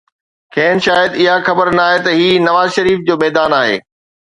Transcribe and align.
کين 0.55 0.75
شايد 0.85 1.11
اها 1.19 1.35
خبر 1.47 1.67
ناهي 1.77 1.97
ته 2.05 2.11
هي 2.19 2.27
نواز 2.47 2.69
شريف 2.77 2.99
جو 3.07 3.15
ميدان 3.23 3.51
آهي. 3.61 3.77